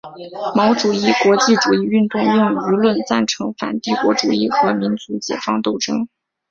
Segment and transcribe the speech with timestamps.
[0.55, 6.07] 毛主义国际主义运动用舆论赞成反帝国主义和民族解放斗争。